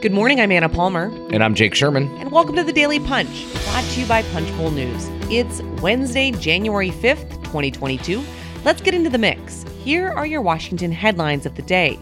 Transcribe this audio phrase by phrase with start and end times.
[0.00, 1.12] Good morning, I'm Anna Palmer.
[1.30, 2.08] And I'm Jake Sherman.
[2.16, 5.06] And welcome to the Daily Punch, brought to you by Punchbowl News.
[5.30, 8.24] It's Wednesday, January 5th, 2022.
[8.64, 9.66] Let's get into the mix.
[9.84, 11.98] Here are your Washington headlines of the day.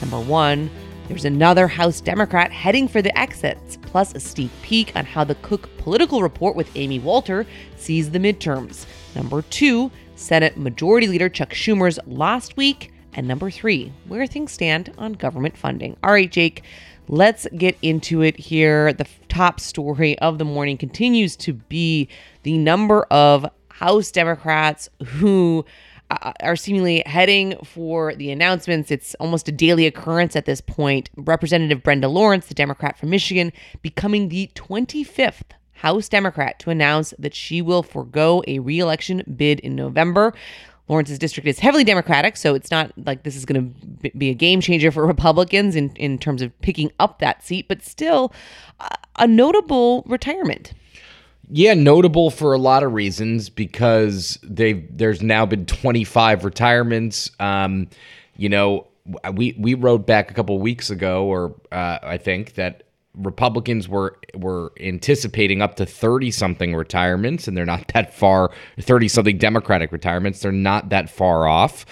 [0.00, 0.70] Number one,
[1.08, 5.34] there's another House Democrat heading for the exits, plus a sneak peek on how the
[5.34, 7.44] Cook political report with Amy Walter
[7.76, 8.86] sees the midterms.
[9.16, 12.92] Number two, Senate Majority Leader Chuck Schumer's last week.
[13.12, 15.96] And number three, where things stand on government funding.
[16.04, 16.62] All right, Jake,
[17.10, 18.92] let's get into it here.
[18.92, 22.08] The top story of the morning continues to be
[22.44, 25.64] the number of House Democrats who
[26.10, 28.92] uh, are seemingly heading for the announcements.
[28.92, 31.10] It's almost a daily occurrence at this point.
[31.16, 37.34] Representative Brenda Lawrence, the Democrat from Michigan, becoming the 25th House Democrat to announce that
[37.34, 40.34] she will forego a reelection bid in November.
[40.90, 43.72] Lawrence's district is heavily Democratic, so it's not like this is going
[44.02, 47.68] to be a game changer for Republicans in, in terms of picking up that seat,
[47.68, 48.32] but still
[49.16, 50.74] a notable retirement.
[51.48, 57.30] Yeah, notable for a lot of reasons because they there's now been 25 retirements.
[57.38, 57.88] Um,
[58.36, 58.88] you know,
[59.32, 64.18] we we wrote back a couple weeks ago, or uh, I think that Republicans were
[64.34, 69.92] were anticipating up to 30 something retirements and they're not that far 30 something Democratic
[69.92, 70.40] retirements.
[70.40, 71.86] They're not that far off.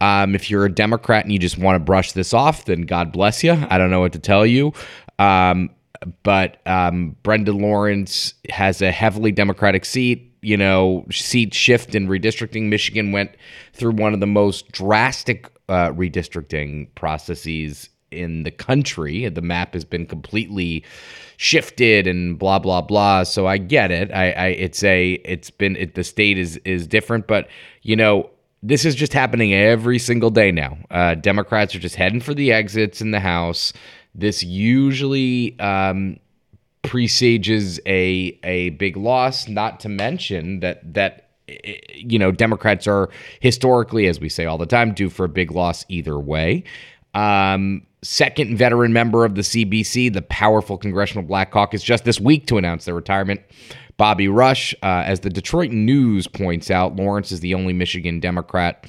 [0.00, 3.12] Um, if you're a Democrat and you just want to brush this off then God
[3.12, 4.72] bless you I don't know what to tell you.
[5.18, 5.70] Um,
[6.22, 12.68] but um, Brenda Lawrence has a heavily Democratic seat you know seat shift in redistricting.
[12.68, 13.30] Michigan went
[13.72, 19.28] through one of the most drastic uh, redistricting processes in the country.
[19.28, 20.84] The map has been completely
[21.36, 23.24] shifted and blah blah blah.
[23.24, 24.10] So I get it.
[24.12, 27.48] I, I it's a it's been it, the state is is different, but
[27.82, 28.30] you know
[28.62, 30.78] this is just happening every single day now.
[30.90, 33.74] Uh, Democrats are just heading for the exits in the House.
[34.14, 36.18] This usually um,
[36.82, 39.48] presages a a big loss.
[39.48, 41.24] Not to mention that that
[41.94, 43.10] you know Democrats are
[43.40, 46.64] historically, as we say all the time, due for a big loss either way.
[47.14, 52.46] Um, second veteran member of the CBC, the powerful Congressional Black Caucus, just this week
[52.46, 53.40] to announce their retirement.
[53.96, 58.86] Bobby Rush, uh, as the Detroit News points out, Lawrence is the only Michigan Democrat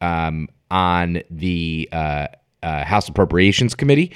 [0.00, 2.28] um, on the uh,
[2.62, 4.12] uh, House Appropriations Committee,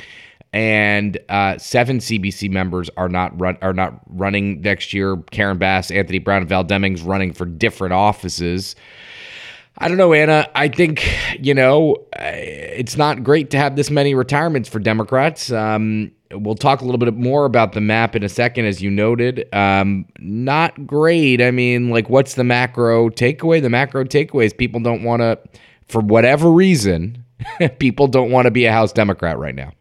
[0.53, 5.17] and uh, seven CBC members are not run are not running next year.
[5.31, 8.77] Karen Bass, Anthony Brown, Val Demings running for different offices.
[9.83, 10.47] I don't know, Anna.
[10.55, 11.09] I think,
[11.39, 15.51] you know, it's not great to have this many retirements for Democrats.
[15.51, 18.91] Um, we'll talk a little bit more about the map in a second, as you
[18.91, 19.49] noted.
[19.55, 21.41] Um, not great.
[21.41, 23.63] I mean, like, what's the macro takeaway?
[23.63, 25.39] The macro takeaway is people don't want to,
[25.89, 27.25] for whatever reason,
[27.79, 29.73] people don't want to be a House Democrat right now.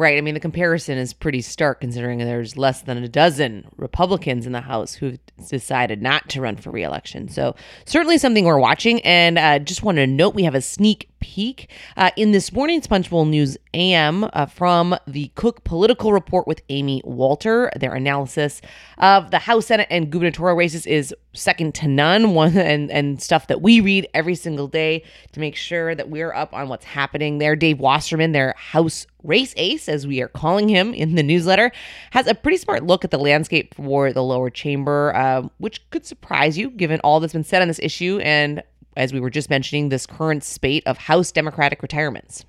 [0.00, 0.16] Right.
[0.16, 4.52] I mean, the comparison is pretty stark considering there's less than a dozen Republicans in
[4.52, 5.18] the House who've
[5.50, 7.28] decided not to run for reelection.
[7.28, 9.02] So, certainly something we're watching.
[9.02, 12.86] And uh, just want to note we have a sneak peek uh, in this morning's
[12.86, 17.70] Punchbowl News AM uh, from the Cook Political Report with Amy Walter.
[17.76, 18.60] Their analysis
[18.98, 22.34] of the House, Senate, and gubernatorial races is second to none.
[22.40, 26.32] One and and stuff that we read every single day to make sure that we're
[26.32, 27.54] up on what's happening there.
[27.54, 31.70] Dave Wasserman, their House race ace, as we are calling him in the newsletter,
[32.10, 36.06] has a pretty smart look at the landscape for the lower chamber, uh, which could
[36.06, 38.62] surprise you given all that's been said on this issue and
[38.96, 42.44] as we were just mentioning, this current spate of House Democratic retirements.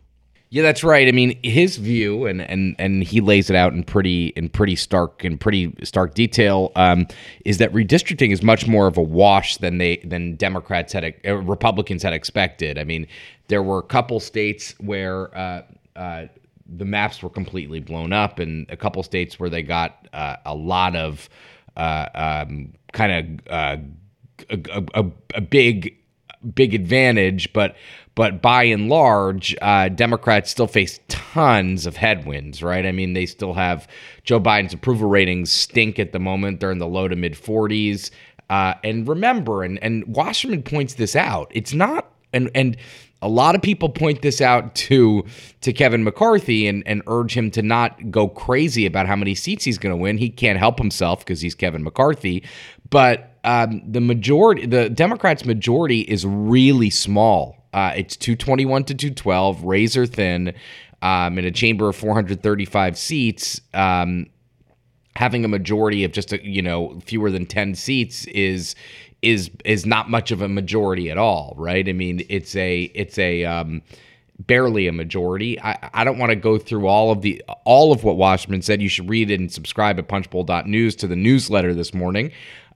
[0.50, 1.08] Yeah, that's right.
[1.08, 4.76] I mean, his view, and and and he lays it out in pretty in pretty
[4.76, 7.08] stark in pretty stark detail, um,
[7.46, 11.36] is that redistricting is much more of a wash than they than Democrats had uh,
[11.38, 12.78] Republicans had expected.
[12.78, 13.08] I mean,
[13.48, 15.36] there were a couple states where.
[15.36, 15.62] Uh,
[15.96, 16.28] uh,
[16.74, 20.56] the maps were completely blown up, and a couple states where they got uh, a
[20.56, 21.28] lot of
[21.76, 23.78] uh, um, kind of uh,
[24.50, 25.98] a, a, a, big
[26.54, 27.76] big advantage, but
[28.14, 32.86] but by and large, uh, Democrats still face tons of headwinds, right?
[32.86, 33.88] I mean, they still have
[34.26, 38.12] Joe Biden's approval ratings stink at the moment; they're in the low to mid 40s.
[38.50, 41.52] Uh, and remember, and and Wasserman points this out.
[41.52, 42.78] It's not, and and
[43.22, 45.24] a lot of people point this out to
[45.62, 49.64] to Kevin McCarthy and, and urge him to not go crazy about how many seats
[49.64, 50.18] he's going to win.
[50.18, 52.44] He can't help himself because he's Kevin McCarthy.
[52.90, 57.58] But um, the majority, the Democrats' majority is really small.
[57.74, 60.54] Uh, it's 221 to 212, razor thin,
[61.02, 63.62] um, in a chamber of 435 seats.
[63.74, 64.28] Um,
[65.16, 68.76] having a majority of just a, you know fewer than 10 seats is
[69.22, 71.88] is is not much of a majority at all, right?
[71.88, 73.82] I mean, it's a it's a um,
[74.40, 75.60] barely a majority.
[75.62, 78.82] I, I don't want to go through all of the all of what Wasserman said.
[78.82, 82.32] You should read it and subscribe at punchbowl.news to the newsletter this morning.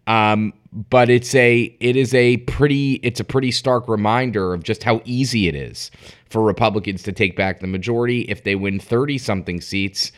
[0.08, 0.54] Um,
[0.90, 5.02] but it's a it is a pretty it's a pretty stark reminder of just how
[5.06, 5.90] easy it is
[6.30, 8.22] for Republicans to take back the majority.
[8.22, 10.12] If they win 30 something seats.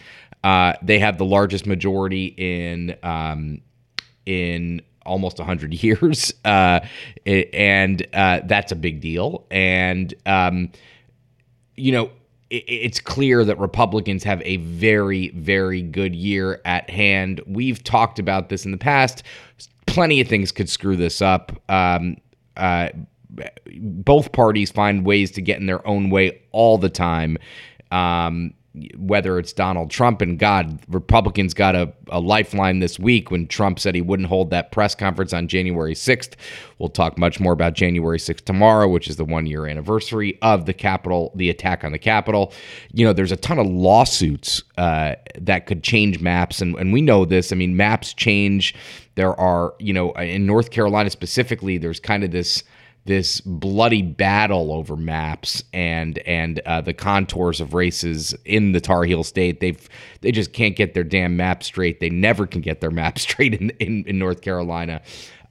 [0.43, 3.59] Uh, they have the largest majority in um,
[4.25, 6.33] in almost 100 years.
[6.45, 6.79] Uh,
[7.25, 9.45] and uh, that's a big deal.
[9.49, 10.71] And um,
[11.77, 12.11] you know
[12.49, 17.41] it, it's clear that republicans have a very very good year at hand.
[17.47, 19.23] We've talked about this in the past
[19.97, 21.51] plenty of things could screw this up.
[21.69, 22.17] Um,
[22.55, 22.89] uh,
[23.79, 27.39] both parties find ways to get in their own way all the time.
[27.89, 28.53] Um,
[28.97, 33.79] whether it's Donald Trump and God, Republicans got a, a lifeline this week when Trump
[33.79, 36.33] said he wouldn't hold that press conference on January 6th.
[36.79, 40.65] We'll talk much more about January 6th tomorrow, which is the one year anniversary of
[40.65, 42.53] the Capitol, the attack on the Capitol.
[42.93, 47.01] You know, there's a ton of lawsuits uh, that could change maps, and, and we
[47.01, 47.51] know this.
[47.51, 48.75] I mean, maps change.
[49.15, 52.63] There are, you know, in North Carolina specifically, there's kind of this
[53.07, 59.03] this bloody battle over maps and and uh, the contours of races in the Tar
[59.03, 59.59] Heel state.
[59.59, 59.89] They've
[60.21, 61.99] they just can't get their damn map straight.
[61.99, 65.01] They never can get their map straight in in, in North Carolina.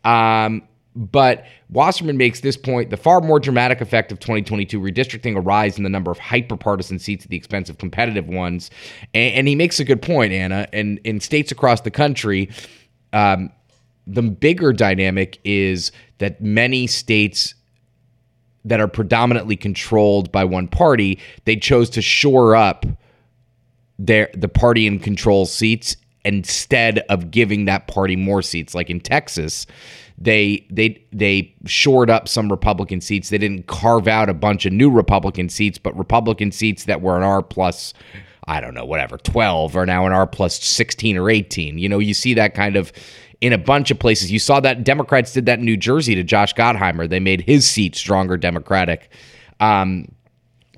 [0.04, 0.62] Um,
[0.94, 5.76] but Wasserman makes this point the far more dramatic effect of 2022 redistricting a rise
[5.76, 8.70] in the number of hyperpartisan seats at the expense of competitive ones.
[9.12, 10.66] And, and he makes a good point, Anna.
[10.72, 12.48] And in states across the country,
[13.12, 13.50] um,
[14.06, 17.54] the bigger dynamic is that many states
[18.64, 22.84] that are predominantly controlled by one party, they chose to shore up
[23.98, 28.74] their the party in control seats instead of giving that party more seats.
[28.74, 29.66] Like in Texas,
[30.18, 33.28] they they they shored up some Republican seats.
[33.28, 37.16] They didn't carve out a bunch of new Republican seats, but Republican seats that were
[37.16, 37.94] an R plus
[38.48, 41.78] I don't know, whatever, 12 are now an R plus 16 or 18.
[41.78, 42.92] You know, you see that kind of
[43.40, 44.32] in a bunch of places.
[44.32, 47.08] You saw that Democrats did that in New Jersey to Josh Gottheimer.
[47.08, 49.10] They made his seat stronger Democratic,
[49.60, 50.10] um,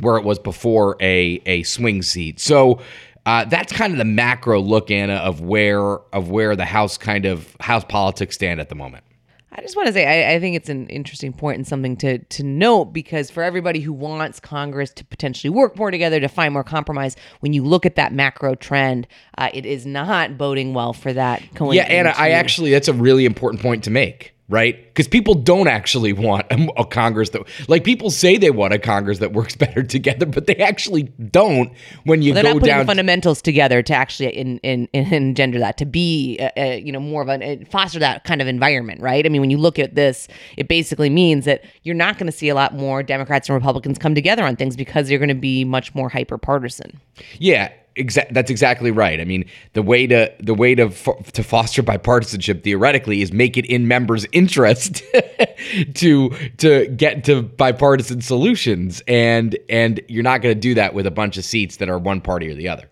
[0.00, 2.40] where it was before a a swing seat.
[2.40, 2.80] So.
[3.26, 7.26] Uh, that's kind of the macro look, Anna, of where of where the House kind
[7.26, 9.04] of House politics stand at the moment.
[9.52, 12.18] I just want to say I, I, think it's an interesting point and something to
[12.18, 16.52] to note because for everybody who wants Congress to potentially work more together to find
[16.52, 19.06] more compromise, when you look at that macro trend,
[19.38, 21.42] uh, it is not boding well for that.
[21.72, 24.82] yeah, Anna, I actually that's a really important point to make right?
[24.86, 28.78] Because people don't actually want a, a, Congress that, like, people say they want a
[28.78, 31.70] Congress that works better together, but they actually don't.
[32.04, 35.76] When you well, go down to fundamentals together to actually in, in, in engender that
[35.78, 39.24] to be, uh, uh, you know, more of a foster that kind of environment, right?
[39.24, 42.36] I mean, when you look at this, it basically means that you're not going to
[42.36, 45.34] see a lot more Democrats and Republicans come together on things because they're going to
[45.34, 47.00] be much more hyper partisan.
[47.38, 49.20] Yeah, Exa- that's exactly right.
[49.20, 53.56] I mean, the way to the way to fo- to foster bipartisanship theoretically is make
[53.56, 55.02] it in members' interest
[55.94, 61.06] to to get to bipartisan solutions, and and you're not going to do that with
[61.06, 62.88] a bunch of seats that are one party or the other.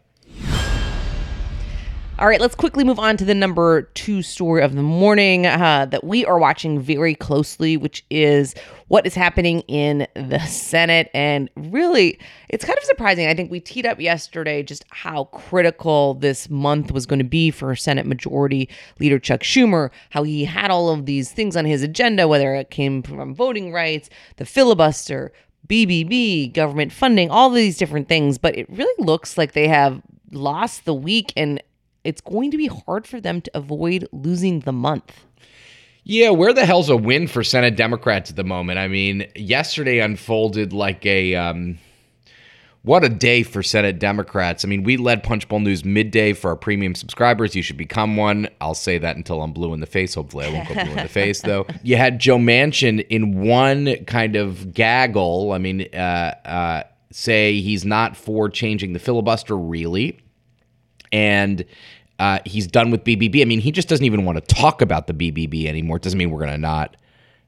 [2.18, 5.84] All right, let's quickly move on to the number two story of the morning uh,
[5.90, 8.54] that we are watching very closely, which is
[8.88, 11.10] what is happening in the Senate.
[11.12, 12.18] And really,
[12.48, 13.26] it's kind of surprising.
[13.26, 17.50] I think we teed up yesterday just how critical this month was going to be
[17.50, 18.68] for Senate Majority
[19.00, 22.70] Leader Chuck Schumer, how he had all of these things on his agenda, whether it
[22.70, 25.32] came from voting rights, the filibuster,
[25.66, 28.38] BBB, government funding, all these different things.
[28.38, 30.00] But it really looks like they have
[30.30, 31.62] lost the week and
[32.04, 35.26] it's going to be hard for them to avoid losing the month.
[36.08, 38.78] Yeah, where the hell's a win for Senate Democrats at the moment?
[38.78, 41.80] I mean, yesterday unfolded like a um,
[42.82, 44.64] what a day for Senate Democrats.
[44.64, 47.56] I mean, we led Punchbowl News midday for our premium subscribers.
[47.56, 48.46] You should become one.
[48.60, 50.14] I'll say that until I'm blue in the face.
[50.14, 51.66] Hopefully, I won't go blue in the face, though.
[51.82, 55.50] You had Joe Manchin in one kind of gaggle.
[55.50, 60.20] I mean, uh, uh, say he's not for changing the filibuster, really.
[61.10, 61.64] And
[62.18, 63.42] uh, he's done with BBB.
[63.42, 65.96] I mean, he just doesn't even want to talk about the BBB anymore.
[65.98, 66.96] It doesn't mean we're going to not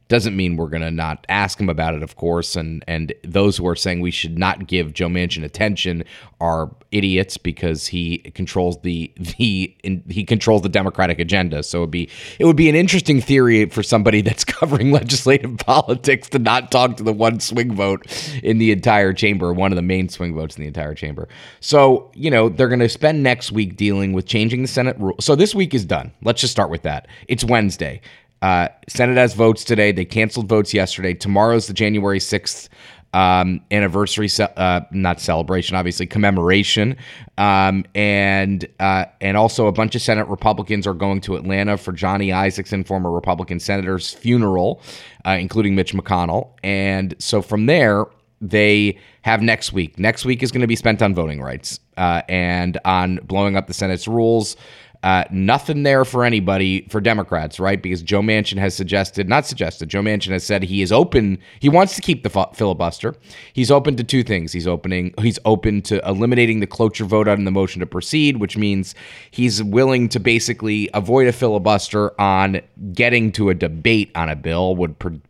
[0.08, 2.56] doesn't mean we're going to not ask him about it, of course.
[2.56, 6.04] And and those who are saying we should not give Joe Manchin attention
[6.40, 11.62] are idiots because he controls the the in, he controls the Democratic agenda.
[11.62, 16.28] So it'd be it would be an interesting theory for somebody that's covering legislative politics
[16.30, 18.06] to not talk to the one swing vote
[18.42, 21.28] in the entire chamber, one of the main swing votes in the entire chamber.
[21.60, 25.16] So you know they're going to spend next week dealing with changing the Senate rule.
[25.20, 26.12] So this week is done.
[26.22, 27.08] Let's just start with that.
[27.28, 28.00] It's Wednesday.
[28.42, 29.92] Uh, Senate has votes today.
[29.92, 31.14] They canceled votes yesterday.
[31.14, 32.68] Tomorrow's the January 6th
[33.14, 36.96] um, anniversary, ce- uh, not celebration, obviously commemoration,
[37.38, 41.92] um, and uh, and also a bunch of Senate Republicans are going to Atlanta for
[41.92, 44.82] Johnny Isakson, former Republican senator's funeral,
[45.26, 48.04] uh, including Mitch McConnell, and so from there
[48.40, 49.98] they have next week.
[49.98, 53.66] Next week is going to be spent on voting rights uh, and on blowing up
[53.66, 54.56] the Senate's rules.
[55.04, 57.80] Uh, nothing there for anybody for Democrats, right?
[57.80, 61.38] Because Joe Manchin has suggested, not suggested, Joe Manchin has said he is open.
[61.60, 63.14] He wants to keep the filibuster.
[63.52, 64.52] He's open to two things.
[64.52, 65.14] He's opening.
[65.20, 68.96] He's open to eliminating the cloture vote on the motion to proceed, which means
[69.30, 72.60] he's willing to basically avoid a filibuster on
[72.92, 74.74] getting to a debate on a bill.
[74.74, 75.20] Would pre-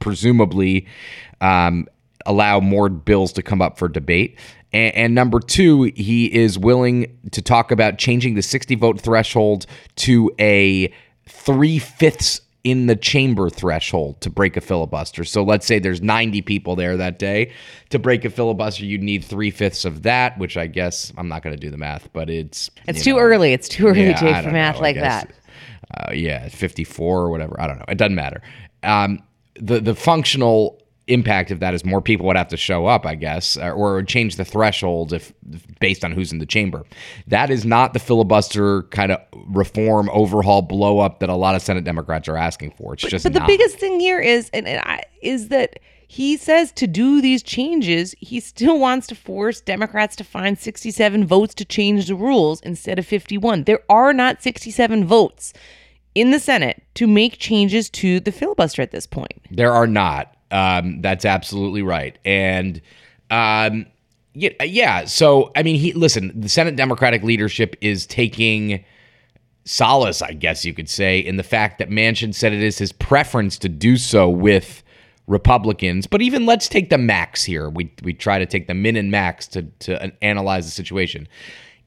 [0.00, 0.86] presumably
[1.40, 1.86] um,
[2.26, 4.36] allow more bills to come up for debate.
[4.72, 9.66] And, and, number two, he is willing to talk about changing the 60 vote threshold
[9.96, 10.92] to a
[11.28, 15.24] three fifths in the chamber threshold to break a filibuster.
[15.24, 17.52] So let's say there's 90 people there that day.
[17.90, 21.42] To break a filibuster, you'd need three fifths of that, which I guess I'm not
[21.42, 22.70] going to do the math, but it's.
[22.86, 23.52] It's too know, early.
[23.52, 25.32] It's too early, yeah, Jay, for math know, like that.
[25.92, 27.60] Uh, yeah, 54 or whatever.
[27.60, 27.84] I don't know.
[27.88, 28.40] It doesn't matter.
[28.82, 29.22] Um,
[29.56, 33.14] the the functional impact of that is more people would have to show up, I
[33.14, 35.32] guess, or, or change the threshold if
[35.80, 36.84] based on who's in the chamber.
[37.26, 41.62] That is not the filibuster kind of reform, overhaul, blow up that a lot of
[41.62, 42.94] Senate Democrats are asking for.
[42.94, 43.24] It's but, just.
[43.24, 43.46] But not.
[43.46, 47.42] the biggest thing here is, and, and I, is that he says to do these
[47.42, 52.60] changes, he still wants to force Democrats to find 67 votes to change the rules
[52.60, 53.64] instead of 51.
[53.64, 55.54] There are not 67 votes
[56.14, 59.40] in the Senate to make changes to the filibuster at this point.
[59.50, 60.36] There are not.
[60.52, 62.18] Um, that's absolutely right.
[62.24, 62.80] And
[63.30, 63.86] um,
[64.34, 65.04] yeah, yeah.
[65.06, 66.32] So I mean, he listen.
[66.38, 68.84] The Senate Democratic leadership is taking
[69.64, 72.92] solace, I guess you could say, in the fact that Manchin said it is his
[72.92, 74.82] preference to do so with
[75.26, 76.06] Republicans.
[76.06, 77.70] But even let's take the max here.
[77.70, 81.28] We we try to take the min and max to to analyze the situation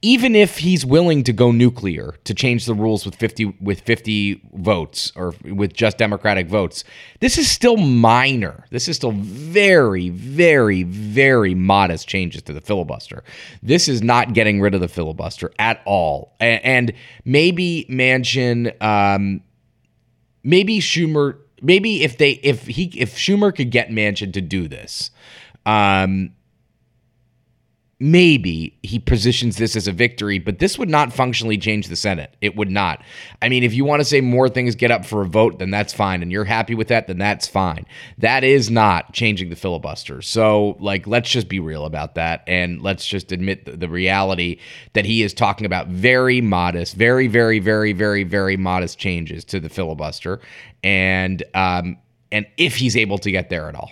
[0.02, 4.42] even if he's willing to go nuclear to change the rules with 50 with 50
[4.54, 6.84] votes or with just democratic votes
[7.20, 8.66] this is still minor.
[8.70, 13.24] This is still very very very modest changes to the filibuster.
[13.64, 16.36] This is not getting rid of the filibuster at all.
[16.40, 19.42] And, maybe Manchin um,
[20.44, 25.10] maybe Schumer maybe if they if he if Schumer could get Manchin to do this
[25.66, 26.35] um
[28.00, 32.36] maybe he positions this as a victory, but this would not functionally change the Senate.
[32.42, 33.02] It would not.
[33.42, 35.72] I mean, if you want to say more things get up for a vote, then
[35.72, 36.22] that's fine.
[36.22, 37.86] And you're happy with that, then that's fine.
[38.18, 40.22] That is not changing the filibuster.
[40.22, 42.44] So, like, let's just be real about that.
[42.48, 44.60] And let's just admit the, the reality
[44.92, 49.60] that he is talking about very modest, very, very, very, very, very modest changes to
[49.62, 50.42] the filibuster.
[50.84, 51.98] And, um,
[52.30, 53.92] and if he's able to get there at all.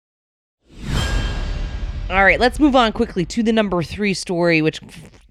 [2.11, 4.81] All right, let's move on quickly to the number three story, which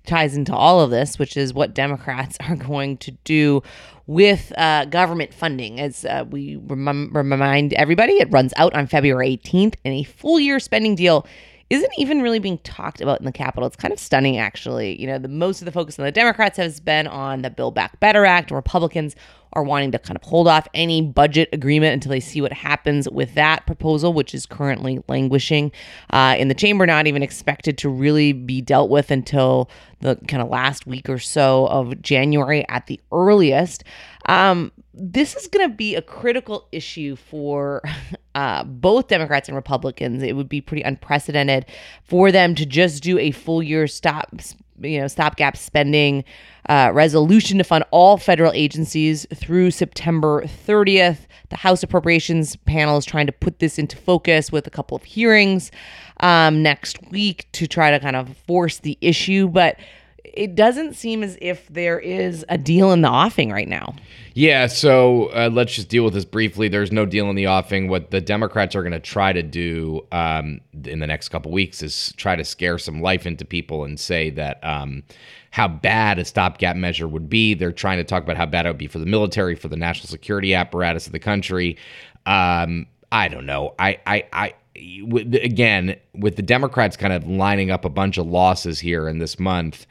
[0.06, 3.62] ties into all of this, which is what Democrats are going to do
[4.06, 5.78] with uh, government funding.
[5.78, 10.40] As uh, we rem- remind everybody, it runs out on February 18th, and a full
[10.40, 11.26] year spending deal
[11.68, 13.66] isn't even really being talked about in the Capitol.
[13.66, 14.98] It's kind of stunning, actually.
[14.98, 17.74] You know, the most of the focus on the Democrats has been on the Build
[17.74, 18.50] Back Better Act.
[18.50, 19.14] Republicans
[19.52, 23.08] are wanting to kind of hold off any budget agreement until they see what happens
[23.10, 25.72] with that proposal, which is currently languishing
[26.10, 30.42] uh, in the chamber, not even expected to really be dealt with until the kind
[30.42, 33.84] of last week or so of January at the earliest.
[34.26, 37.82] Um, this is going to be a critical issue for
[38.34, 40.22] uh, both Democrats and Republicans.
[40.22, 41.66] It would be pretty unprecedented
[42.04, 44.30] for them to just do a full year stop,
[44.80, 46.24] you know, stopgap spending
[46.68, 51.26] uh, resolution to fund all federal agencies through September 30th.
[51.48, 55.02] The House Appropriations panel is trying to put this into focus with a couple of
[55.02, 55.70] hearings
[56.20, 59.78] um, next week to try to kind of force the issue, but
[60.24, 63.94] it doesn't seem as if there is a deal in the offing right now.
[64.34, 66.68] Yeah, so uh, let's just deal with this briefly.
[66.68, 67.88] There's no deal in the offing.
[67.88, 71.82] What the Democrats are going to try to do um, in the next couple weeks
[71.82, 75.02] is try to scare some life into people and say that um,
[75.50, 77.54] how bad a stopgap measure would be.
[77.54, 79.76] They're trying to talk about how bad it would be for the military, for the
[79.76, 81.76] national security apparatus of the country.
[82.26, 83.74] Um, I don't know.
[83.78, 88.78] I, I, I, again, with the Democrats kind of lining up a bunch of losses
[88.78, 89.86] here in this month,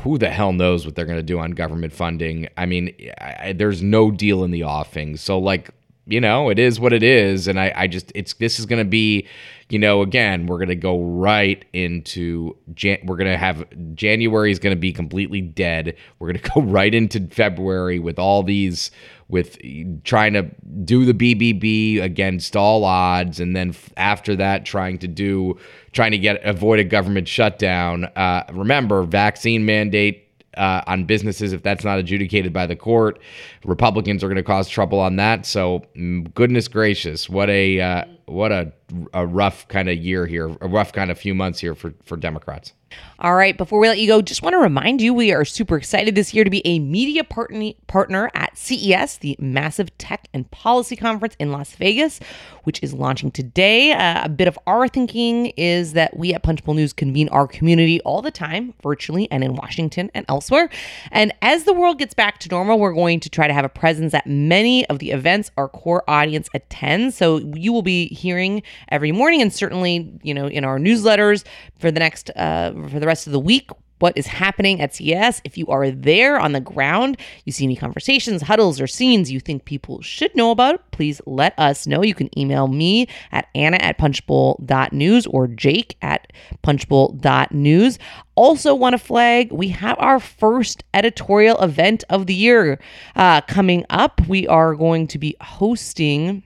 [0.00, 2.48] who the hell knows what they're going to do on government funding?
[2.56, 5.16] I mean, I, there's no deal in the offing.
[5.16, 5.70] So, like,
[6.06, 7.48] you know, it is what it is.
[7.48, 9.26] And I, I just, it's, this is going to be,
[9.68, 13.64] you know, again, we're going to go right into, Jan- we're going to have,
[13.94, 15.96] January is going to be completely dead.
[16.18, 18.92] We're going to go right into February with all these,
[19.28, 19.58] with
[20.04, 20.42] trying to
[20.84, 23.40] do the BBB against all odds.
[23.40, 25.58] And then after that, trying to do,
[25.92, 28.04] trying to get, avoid a government shutdown.
[28.16, 33.18] Uh, remember, vaccine mandate uh, on businesses if that's not adjudicated by the court.
[33.64, 35.44] Republicans are going to cause trouble on that.
[35.44, 38.72] So, mm, goodness gracious, what a uh, what a,
[39.12, 42.16] a rough kind of year here, a rough kind of few months here for for
[42.16, 42.72] Democrats.
[43.18, 45.78] All right, before we let you go, just want to remind you we are super
[45.78, 50.96] excited this year to be a media partner at CES, the massive tech and policy
[50.96, 52.20] conference in Las Vegas,
[52.64, 53.92] which is launching today.
[53.92, 58.02] Uh, a bit of our thinking is that we at Punchbowl News convene our community
[58.02, 60.68] all the time, virtually and in Washington and elsewhere.
[61.10, 63.70] And as the world gets back to normal, we're going to try to have a
[63.70, 67.16] presence at many of the events our core audience attends.
[67.16, 71.44] So you will be hearing every morning and certainly, you know, in our newsletters
[71.78, 75.40] for the next uh, for the rest of the week what is happening at CES.
[75.44, 79.40] If you are there on the ground, you see any conversations, huddles, or scenes you
[79.40, 82.02] think people should know about, please let us know.
[82.02, 87.98] You can email me at anna at punchbowl.news or jake at punchbowl.news.
[88.34, 92.78] Also, want to flag we have our first editorial event of the year
[93.14, 94.20] uh, coming up.
[94.28, 96.42] We are going to be hosting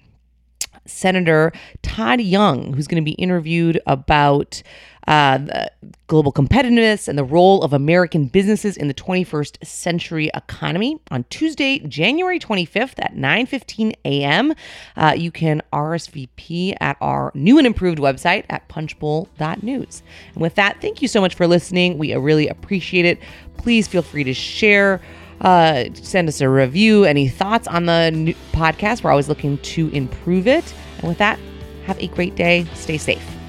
[0.86, 4.62] Senator Todd Young, who's going to be interviewed about
[5.10, 5.66] uh,
[6.06, 11.80] global competitiveness and the role of American businesses in the 21st century economy on Tuesday,
[11.80, 14.54] January 25th at 9:15 a.m.
[14.96, 20.02] Uh, you can RSVP at our new and improved website at punchbowl.news.
[20.34, 21.98] And with that, thank you so much for listening.
[21.98, 23.18] We really appreciate it.
[23.56, 25.00] Please feel free to share.
[25.40, 29.02] Uh, send us a review, any thoughts on the podcast.
[29.02, 30.74] We're always looking to improve it.
[30.98, 31.38] And with that,
[31.84, 32.66] have a great day.
[32.74, 33.39] Stay safe.